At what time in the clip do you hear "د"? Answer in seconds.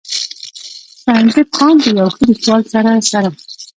1.83-1.85